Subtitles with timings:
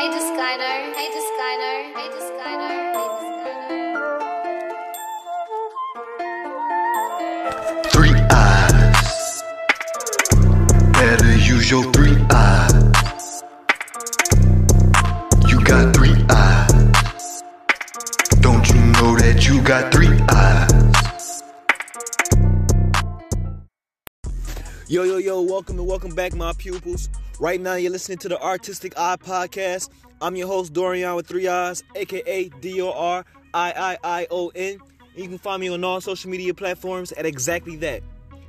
[0.00, 3.84] Hey Deskyner, hey Deskyner, hey Deskyner, hey Deskyner.
[7.92, 9.42] Three eyes.
[10.94, 13.42] Better use your three eyes.
[15.46, 17.42] You got three eyes.
[18.40, 21.42] Don't you know that you got three eyes?
[24.88, 27.10] Yo, yo, yo, welcome and welcome back, my pupils.
[27.40, 29.88] Right now, you're listening to the Artistic Eye Podcast.
[30.20, 33.72] I'm your host, Dorian with three eyes, aka D O R I
[34.04, 34.76] I I O N.
[35.16, 38.02] You can find me on all social media platforms at exactly that.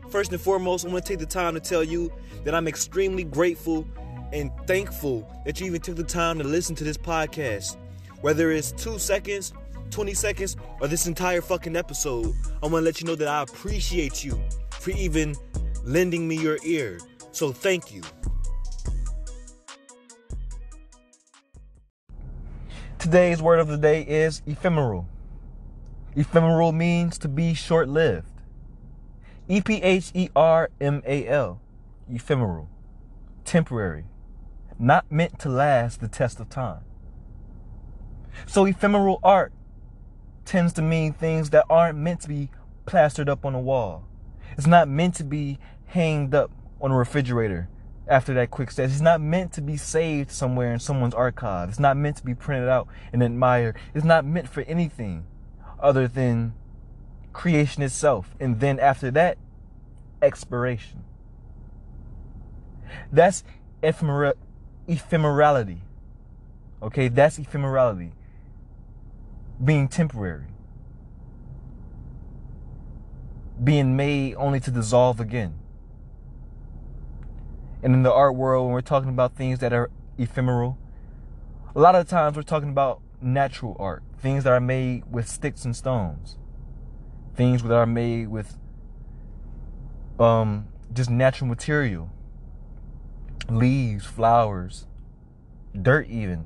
[0.09, 2.11] First and foremost, I want to take the time to tell you
[2.43, 3.87] that I'm extremely grateful
[4.33, 7.77] and thankful that you even took the time to listen to this podcast.
[8.19, 9.53] Whether it's two seconds,
[9.91, 13.41] 20 seconds, or this entire fucking episode, I want to let you know that I
[13.43, 14.37] appreciate you
[14.69, 15.37] for even
[15.85, 16.99] lending me your ear.
[17.31, 18.01] So thank you.
[23.01, 25.07] Today's word of the day is ephemeral.
[26.15, 28.43] Ephemeral means to be short lived.
[29.47, 31.59] E P H E R M A L.
[32.07, 32.69] Ephemeral.
[33.43, 34.05] Temporary.
[34.77, 36.81] Not meant to last the test of time.
[38.45, 39.51] So, ephemeral art
[40.45, 42.51] tends to mean things that aren't meant to be
[42.85, 44.07] plastered up on a wall.
[44.55, 47.67] It's not meant to be hanged up on a refrigerator
[48.11, 48.91] after that quick stretch.
[48.91, 51.69] It's not meant to be saved somewhere in someone's archive.
[51.69, 53.77] It's not meant to be printed out and admired.
[53.95, 55.25] It's not meant for anything
[55.79, 56.53] other than
[57.31, 58.35] creation itself.
[58.37, 59.37] And then after that,
[60.21, 61.05] expiration.
[63.13, 63.45] That's
[63.81, 64.35] ephemera-
[64.89, 65.79] ephemerality.
[66.83, 68.11] Okay, that's ephemerality.
[69.63, 70.47] Being temporary.
[73.63, 75.60] Being made only to dissolve again.
[77.83, 80.77] And in the art world, when we're talking about things that are ephemeral,
[81.75, 85.65] a lot of times we're talking about natural art, things that are made with sticks
[85.65, 86.37] and stones,
[87.35, 88.57] things that are made with
[90.19, 92.09] um, just natural material,
[93.49, 94.85] leaves, flowers,
[95.79, 96.45] dirt, even.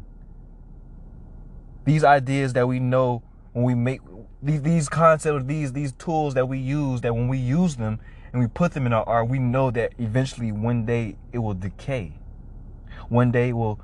[1.84, 4.02] These ideas that we know when we make
[4.42, 8.00] these these concepts, these these tools that we use, that when we use them,
[8.36, 11.54] and we put them in our art, we know that eventually one day it will
[11.54, 12.20] decay.
[13.08, 13.80] One day it will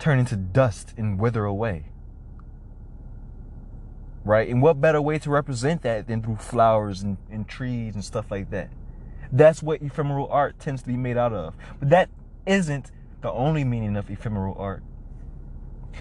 [0.00, 1.84] turn into dust and wither away.
[4.24, 4.48] Right?
[4.48, 8.28] And what better way to represent that than through flowers and, and trees and stuff
[8.28, 8.70] like that?
[9.30, 11.54] That's what ephemeral art tends to be made out of.
[11.78, 12.08] But that
[12.44, 14.82] isn't the only meaning of ephemeral art.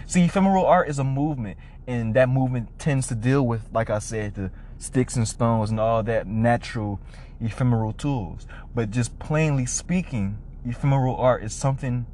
[0.07, 3.99] See, ephemeral art is a movement, and that movement tends to deal with, like I
[3.99, 6.99] said, the sticks and stones and all that natural
[7.39, 8.47] ephemeral tools.
[8.73, 12.05] But just plainly speaking, ephemeral art is something,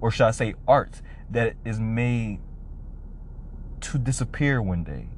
[0.00, 1.00] or should I say, art
[1.30, 2.40] that is made
[3.80, 5.08] to disappear one day.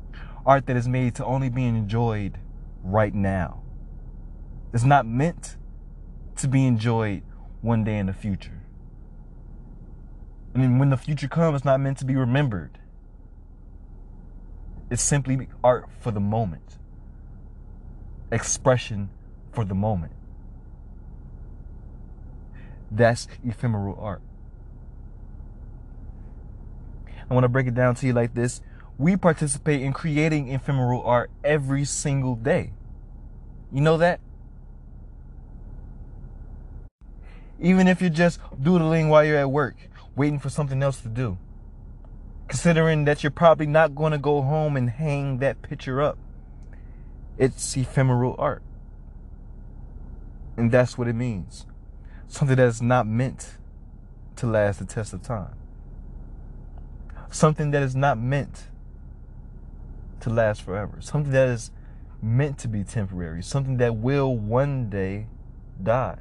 [0.47, 2.39] Art that is made to only be enjoyed
[2.83, 3.63] right now.
[4.73, 5.57] It's not meant
[6.37, 7.23] to be enjoyed
[7.61, 8.63] one day in the future.
[10.55, 12.78] I mean, when the future comes, it's not meant to be remembered.
[14.91, 16.79] It's simply art for the moment,
[18.33, 19.11] expression
[19.53, 20.13] for the moment.
[22.91, 24.23] That's ephemeral art.
[27.31, 28.63] I want to break it down to you like this.
[28.97, 32.73] We participate in creating ephemeral art every single day.
[33.71, 34.21] You know that?
[37.61, 39.77] Even if you're just doodling while you're at work,
[40.17, 41.37] waiting for something else to do.
[42.49, 46.19] Considering that you're probably not going to go home and hang that picture up.
[47.37, 48.63] It's ephemeral art.
[50.57, 51.67] And that's what it means.
[52.27, 53.59] Something that's not meant
[54.37, 55.55] to last the test of time.
[57.31, 58.65] Something that is not meant
[60.21, 61.01] to last forever.
[61.01, 61.71] Something that is
[62.23, 63.43] meant to be temporary.
[63.43, 65.27] Something that will one day
[65.83, 66.19] die.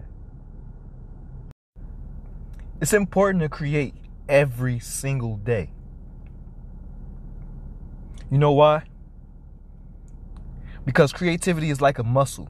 [2.79, 3.95] It's important to create
[4.29, 5.71] every single day.
[8.29, 8.83] You know why?
[10.85, 12.49] Because creativity is like a muscle.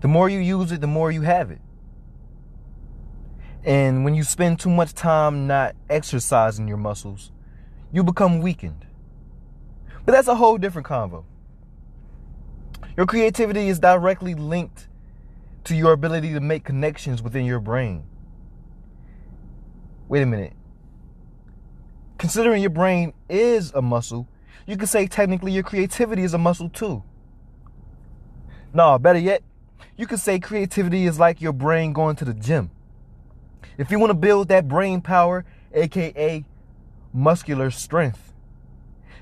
[0.00, 1.60] The more you use it, the more you have it.
[3.64, 7.32] And when you spend too much time not exercising your muscles,
[7.92, 8.86] you become weakened.
[10.04, 11.24] But that's a whole different convo.
[12.96, 14.88] Your creativity is directly linked
[15.64, 18.04] to your ability to make connections within your brain.
[20.08, 20.52] Wait a minute.
[22.18, 24.28] Considering your brain is a muscle,
[24.66, 27.02] you could say technically your creativity is a muscle too.
[28.72, 29.42] No, better yet,
[29.96, 32.70] you could say creativity is like your brain going to the gym.
[33.78, 35.44] If you want to build that brain power
[35.74, 36.44] aka
[37.12, 38.32] muscular strength.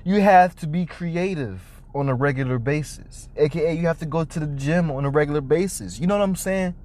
[0.03, 4.39] You have to be creative on a regular basis, aka you have to go to
[4.39, 5.99] the gym on a regular basis.
[5.99, 6.75] You know what I'm saying?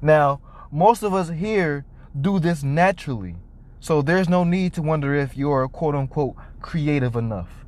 [0.00, 0.40] Now,
[0.70, 1.84] most of us here
[2.18, 3.36] do this naturally.
[3.82, 7.66] So there's no need to wonder if you're quote unquote creative enough.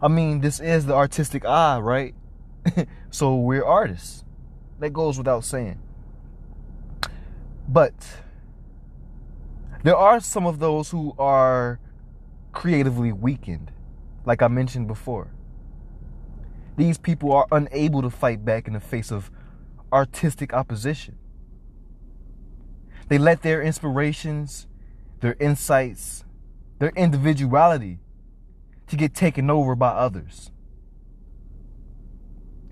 [0.00, 2.14] I mean, this is the artistic eye, right?
[3.10, 4.24] so we're artists.
[4.78, 5.80] That goes without saying.
[7.68, 7.92] But
[9.82, 11.80] there are some of those who are
[12.52, 13.72] creatively weakened,
[14.24, 15.32] like I mentioned before.
[16.76, 19.32] These people are unable to fight back in the face of
[19.92, 21.18] artistic opposition.
[23.08, 24.68] They let their inspirations,
[25.26, 26.24] their insights,
[26.78, 27.98] their individuality
[28.86, 30.52] to get taken over by others.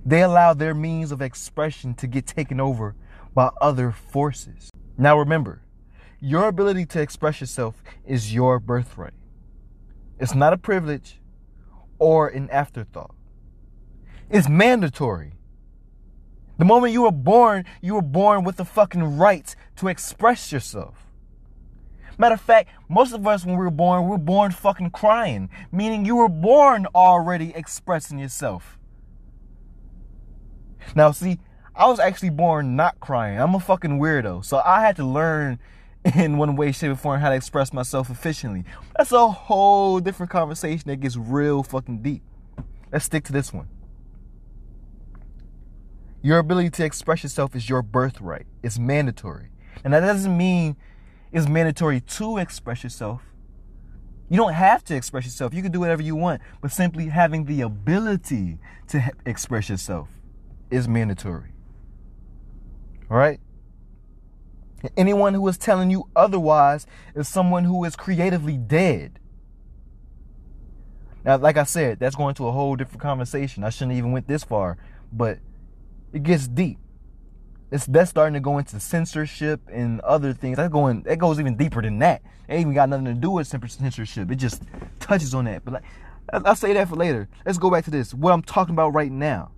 [0.06, 2.94] They allow their means of expression to get taken over
[3.34, 4.70] by other forces.
[4.96, 5.62] Now remember,
[6.20, 9.14] your ability to express yourself is your birthright.
[10.20, 11.20] It's not a privilege
[11.98, 13.16] or an afterthought.
[14.30, 15.32] It's mandatory.
[16.58, 21.03] The moment you were born, you were born with the fucking right to express yourself.
[22.18, 25.50] Matter of fact, most of us, when we were born, we were born fucking crying,
[25.72, 28.78] meaning you were born already expressing yourself.
[30.94, 31.38] Now, see,
[31.74, 33.40] I was actually born not crying.
[33.40, 34.44] I'm a fucking weirdo.
[34.44, 35.58] So I had to learn
[36.14, 38.64] in one way, shape, or form how to express myself efficiently.
[38.96, 42.22] That's a whole different conversation that gets real fucking deep.
[42.92, 43.68] Let's stick to this one.
[46.22, 48.46] Your ability to express yourself is your birthright.
[48.62, 49.48] It's mandatory.
[49.82, 50.76] And that doesn't mean
[51.34, 53.20] it's mandatory to express yourself.
[54.30, 55.52] You don't have to express yourself.
[55.52, 56.40] You can do whatever you want.
[56.62, 60.08] But simply having the ability to express yourself
[60.70, 61.50] is mandatory.
[63.10, 63.40] All right?
[64.96, 66.86] Anyone who is telling you otherwise
[67.16, 69.18] is someone who is creatively dead.
[71.24, 73.64] Now, like I said, that's going to a whole different conversation.
[73.64, 74.78] I shouldn't even went this far,
[75.12, 75.38] but
[76.12, 76.78] it gets deep.
[77.74, 80.58] It's that's starting to go into censorship and other things.
[80.58, 82.22] That going that goes even deeper than that.
[82.46, 84.30] It ain't even got nothing to do with censorship.
[84.30, 84.62] It just
[85.00, 85.64] touches on that.
[85.64, 85.82] But like
[86.32, 87.28] I'll say that for later.
[87.44, 88.14] Let's go back to this.
[88.14, 89.50] What I'm talking about right now.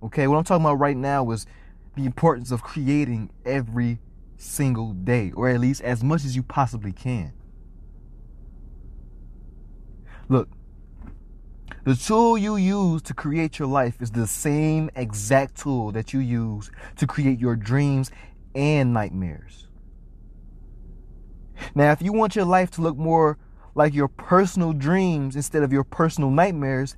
[0.00, 1.44] Okay, what I'm talking about right now is
[1.96, 3.98] the importance of creating every
[4.36, 7.32] single day, or at least as much as you possibly can.
[10.28, 10.48] Look,
[11.86, 16.18] the tool you use to create your life is the same exact tool that you
[16.18, 18.10] use to create your dreams
[18.56, 19.68] and nightmares.
[21.76, 23.38] Now, if you want your life to look more
[23.76, 26.96] like your personal dreams instead of your personal nightmares,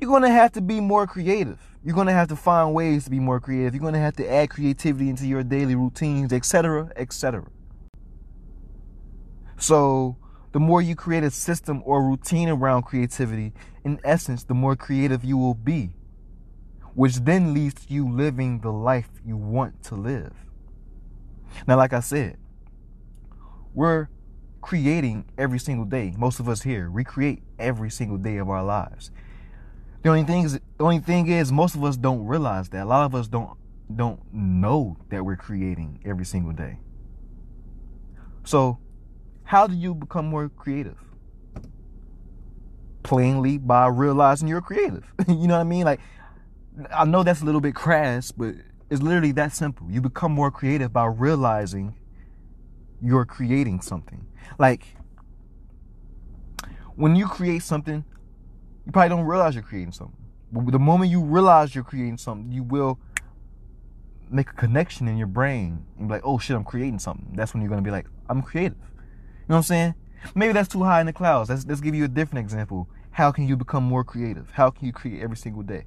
[0.00, 1.60] you're going to have to be more creative.
[1.84, 3.74] You're going to have to find ways to be more creative.
[3.74, 7.44] You're going to have to add creativity into your daily routines, etc., etc.
[9.58, 10.16] So,
[10.56, 13.52] the more you create a system or routine around creativity,
[13.84, 15.90] in essence, the more creative you will be,
[16.94, 20.32] which then leads to you living the life you want to live.
[21.68, 22.38] Now, like I said,
[23.74, 24.08] we're
[24.62, 26.14] creating every single day.
[26.16, 29.10] Most of us here, we create every single day of our lives.
[30.04, 32.84] The only thing is, the only thing is, most of us don't realize that.
[32.84, 33.58] A lot of us don't
[33.94, 36.78] don't know that we're creating every single day.
[38.42, 38.78] So,
[39.46, 40.98] how do you become more creative?
[43.04, 45.04] Plainly by realizing you're creative.
[45.28, 45.84] you know what I mean?
[45.84, 46.00] Like,
[46.92, 48.56] I know that's a little bit crass, but
[48.90, 49.88] it's literally that simple.
[49.88, 51.94] You become more creative by realizing
[53.00, 54.26] you're creating something.
[54.58, 54.96] Like,
[56.96, 58.04] when you create something,
[58.84, 60.16] you probably don't realize you're creating something.
[60.50, 62.98] But the moment you realize you're creating something, you will
[64.28, 67.32] make a connection in your brain and be like, oh shit, I'm creating something.
[67.36, 68.78] That's when you're gonna be like, I'm creative.
[69.46, 69.94] You know what I'm saying?
[70.34, 71.50] Maybe that's too high in the clouds.
[71.50, 72.88] Let's, let's give you a different example.
[73.12, 74.50] How can you become more creative?
[74.50, 75.84] How can you create every single day?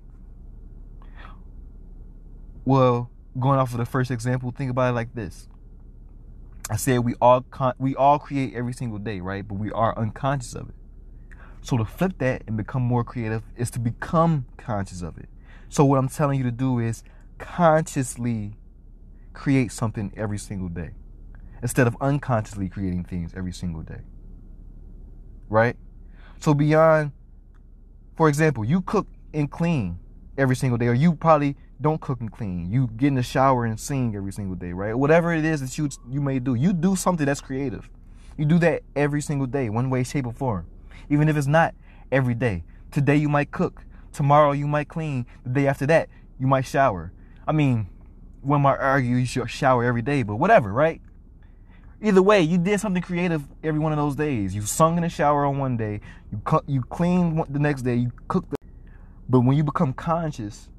[2.63, 5.49] Well, going off of the first example, think about it like this.
[6.69, 9.45] I said we all con- we all create every single day, right?
[9.45, 10.75] But we are unconscious of it.
[11.61, 15.27] So to flip that and become more creative is to become conscious of it.
[15.67, 17.03] So what I'm telling you to do is
[17.39, 18.53] consciously
[19.33, 20.91] create something every single day
[21.61, 24.01] instead of unconsciously creating things every single day.
[25.49, 25.75] Right?
[26.39, 27.11] So beyond,
[28.15, 29.99] for example, you cook and clean
[30.37, 32.71] every single day, or you probably don't cook and clean.
[32.71, 34.93] You get in the shower and sing every single day, right?
[34.93, 37.89] Whatever it is that you you may do, you do something that's creative.
[38.37, 40.65] You do that every single day, one way, shape, or form.
[41.09, 41.75] Even if it's not
[42.11, 42.63] every day.
[42.91, 43.83] Today you might cook.
[44.13, 45.25] Tomorrow you might clean.
[45.43, 47.11] The day after that, you might shower.
[47.47, 47.89] I mean,
[48.41, 51.01] one might argue you should shower every day, but whatever, right?
[52.01, 54.55] Either way, you did something creative every one of those days.
[54.55, 55.99] You sung in the shower on one day,
[56.31, 58.51] you cu- you cleaned the next day, you cooked.
[58.51, 58.57] The-
[59.27, 60.69] but when you become conscious,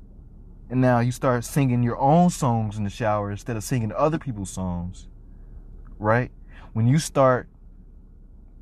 [0.71, 4.19] and now you start singing your own songs in the shower instead of singing other
[4.19, 5.09] people's songs,
[5.99, 6.31] right?
[6.73, 7.49] When you start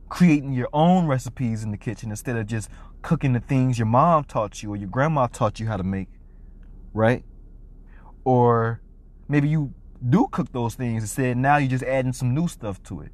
[0.08, 2.70] creating your own recipes in the kitchen instead of just
[3.02, 6.08] cooking the things your mom taught you or your grandma taught you how to make,
[6.92, 7.24] right?
[8.24, 8.80] Or
[9.28, 9.74] maybe you
[10.07, 13.12] do cook those things instead now you're just adding some new stuff to it,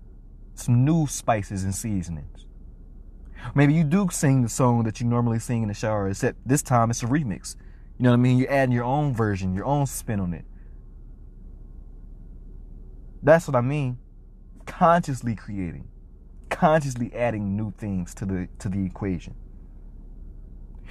[0.54, 2.46] some new spices and seasonings.
[3.54, 6.62] Maybe you do sing the song that you normally sing in the shower, except this
[6.62, 7.56] time it's a remix.
[7.98, 8.38] You know what I mean?
[8.38, 10.44] You're adding your own version, your own spin on it.
[13.22, 13.98] That's what I mean.
[14.66, 15.88] Consciously creating,
[16.48, 19.34] consciously adding new things to the to the equation.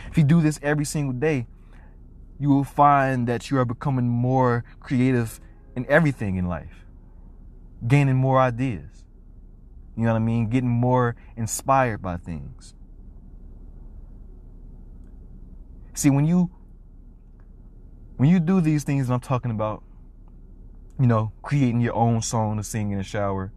[0.10, 1.48] If you do this every single day,
[2.40, 5.40] you will find that you are becoming more creative
[5.76, 6.86] in everything in life,
[7.88, 9.06] gaining more ideas.
[9.96, 10.50] You know what I mean?
[10.50, 12.74] Getting more inspired by things.
[15.94, 16.50] See, when you
[18.18, 19.84] when you do these things I'm talking about,
[21.00, 23.52] you know, creating your own song to sing in the shower,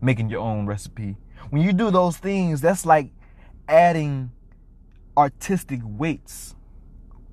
[0.00, 1.16] making your own recipe.
[1.50, 3.10] When you do those things, that's like
[3.68, 4.30] adding
[5.16, 6.54] artistic weights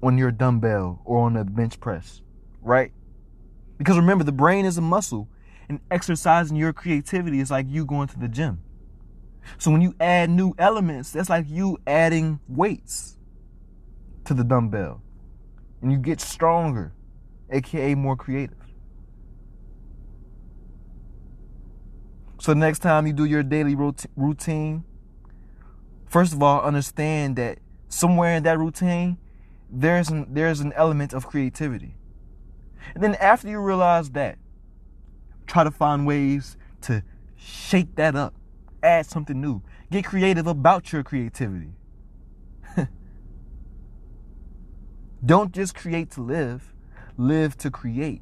[0.02, 2.22] on your dumbbell or on the bench press,
[2.62, 2.92] right?
[3.82, 5.28] Because remember, the brain is a muscle,
[5.68, 8.62] and exercising your creativity is like you going to the gym.
[9.58, 13.18] So when you add new elements, that's like you adding weights
[14.26, 15.02] to the dumbbell,
[15.82, 16.94] and you get stronger,
[17.50, 18.56] aka more creative.
[22.40, 23.76] So next time you do your daily
[24.16, 24.84] routine,
[26.06, 27.58] first of all, understand that
[27.88, 29.18] somewhere in that routine,
[29.72, 31.96] there's an, there's an element of creativity.
[32.94, 34.38] And then after you realize that,
[35.48, 37.04] try to find ways to
[37.36, 38.34] shake that up,
[38.84, 39.62] add something new,
[39.92, 41.74] get creative about your creativity.
[45.26, 46.74] Don't just create to live,
[47.18, 48.22] live to create.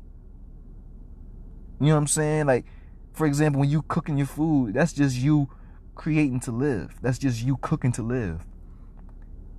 [1.79, 2.45] You know what I'm saying?
[2.47, 2.65] Like,
[3.13, 5.49] for example, when you cooking your food, that's just you
[5.95, 6.95] creating to live.
[7.01, 8.45] That's just you cooking to live.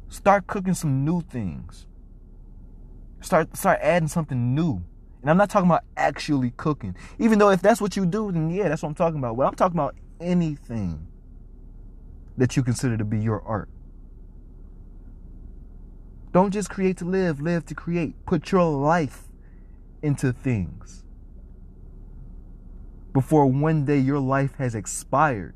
[0.08, 1.86] Start cooking some new things.
[3.20, 4.82] Start start adding something new.
[5.20, 6.96] And I'm not talking about actually cooking.
[7.18, 9.36] Even though if that's what you do, then yeah, that's what I'm talking about.
[9.36, 11.06] But I'm talking about anything
[12.36, 13.68] that you consider to be your art.
[16.32, 18.14] Don't just create to live, live to create.
[18.24, 19.24] Put your life
[20.02, 21.04] into things
[23.12, 25.54] before one day your life has expired.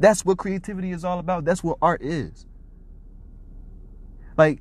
[0.00, 1.44] That's what creativity is all about.
[1.44, 2.44] That's what art is.
[4.36, 4.60] Like,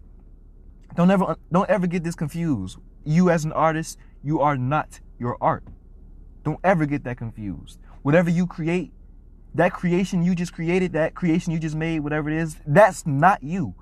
[0.95, 2.77] don't ever don't ever get this confused.
[3.03, 5.63] You as an artist, you are not your art.
[6.43, 7.79] Don't ever get that confused.
[8.01, 8.91] Whatever you create,
[9.55, 13.43] that creation you just created, that creation you just made, whatever it is, that's not
[13.43, 13.75] you.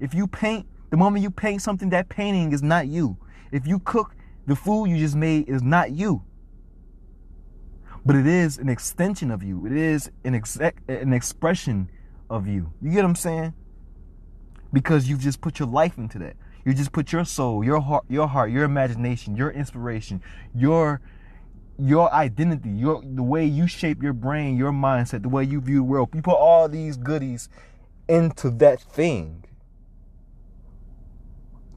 [0.00, 3.16] If you paint, the moment you paint something, that painting is not you.
[3.50, 4.14] If you cook,
[4.46, 6.22] the food you just made is not you.
[8.04, 9.64] But it is an extension of you.
[9.66, 11.88] It is an exec, an expression
[12.28, 12.72] of you.
[12.82, 13.54] You get what I'm saying?
[14.72, 16.36] Because you've just put your life into that.
[16.64, 20.22] You just put your soul, your heart, your heart, your imagination, your inspiration,
[20.54, 21.00] your
[21.76, 25.76] your identity, your the way you shape your brain, your mindset, the way you view
[25.76, 26.10] the world.
[26.14, 27.48] You put all these goodies
[28.08, 29.44] into that thing.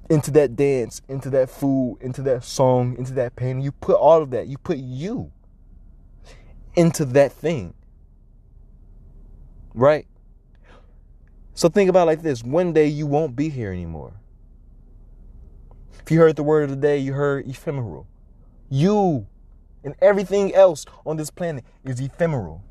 [0.10, 3.62] Into that dance, into that food, into that song, into that painting.
[3.62, 4.48] You put all of that.
[4.48, 5.32] You put you
[6.76, 7.74] into that thing.
[9.74, 10.08] Right?
[11.56, 12.42] So think about like this.
[12.42, 14.14] One day you won't be here anymore.
[16.02, 18.08] If you heard the word of the day, you heard ephemeral.
[18.70, 19.28] You
[19.84, 22.64] and everything else on this planet is ephemeral.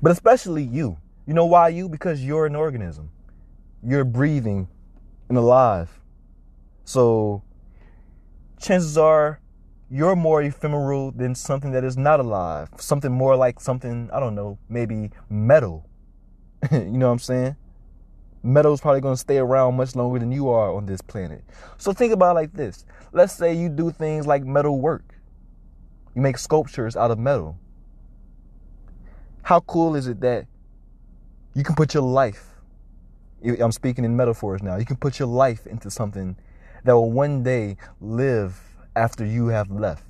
[0.00, 0.96] But especially you.
[1.26, 1.88] You know why you?
[1.88, 3.10] Because you're an organism.
[3.82, 4.68] You're breathing
[5.28, 6.00] and alive.
[6.84, 7.42] So
[8.60, 9.40] chances are
[9.90, 12.68] you're more ephemeral than something that is not alive.
[12.78, 15.86] Something more like something, I don't know, maybe metal.
[16.72, 17.56] you know what I'm saying?
[18.42, 21.44] Metal's probably going to stay around much longer than you are on this planet.
[21.78, 22.84] So think about like this.
[23.12, 25.14] Let's say you do things like metal work.
[26.14, 27.58] You make sculptures out of metal.
[29.42, 30.46] How cool is it that
[31.54, 32.52] you can put your life
[33.44, 34.76] I'm speaking in metaphors now.
[34.76, 36.36] You can put your life into something
[36.84, 38.60] that will one day live
[38.94, 40.04] after you have left.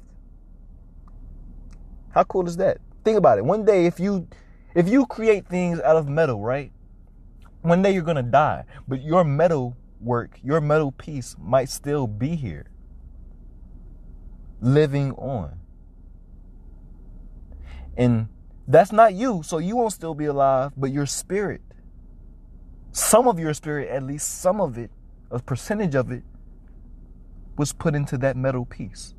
[2.11, 2.79] How cool is that?
[3.05, 3.45] Think about it.
[3.45, 4.29] One day if you
[4.75, 6.73] if you create things out of metal, right?
[7.62, 12.35] One day you're gonna die, but your metal work, your metal piece might still be
[12.35, 12.66] here,
[14.61, 15.59] living on.
[17.97, 18.28] And
[18.66, 21.61] that's not you, so you won't still be alive, but your spirit.
[22.90, 24.90] Some of your spirit, at least some of it,
[25.31, 26.25] a percentage of it,
[27.57, 29.14] was put into that metal piece.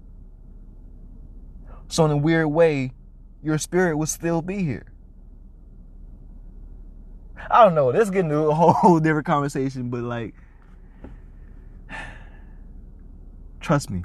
[1.88, 2.94] So, in a weird way,
[3.42, 4.93] your spirit would still be here.
[7.50, 7.88] I don't know.
[7.88, 10.34] Let's get into a whole different conversation, but like,
[13.60, 14.04] trust me.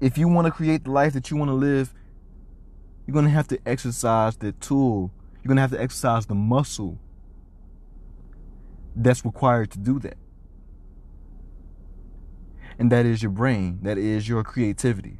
[0.00, 1.92] If you want to create the life that you want to live,
[3.06, 5.10] you're going to have to exercise the tool.
[5.36, 6.98] You're going to have to exercise the muscle
[8.94, 10.16] that's required to do that.
[12.78, 15.18] And that is your brain, that is your creativity.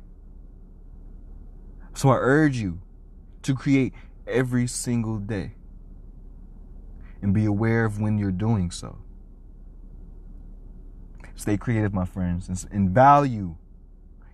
[1.94, 2.80] So I urge you
[3.42, 3.92] to create
[4.28, 5.54] every single day
[7.22, 8.98] and be aware of when you're doing so.
[11.34, 13.56] Stay creative, my friends, and value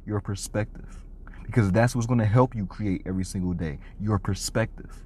[0.07, 1.05] your perspective
[1.45, 5.05] because that's what's going to help you create every single day your perspective.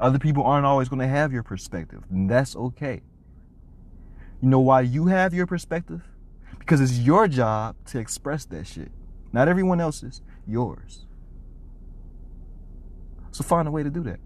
[0.00, 3.02] Other people aren't always going to have your perspective, and that's okay.
[4.40, 6.02] You know why you have your perspective?
[6.58, 8.92] Because it's your job to express that shit.
[9.32, 11.06] Not everyone else's, yours.
[13.32, 14.20] So find a way to do that.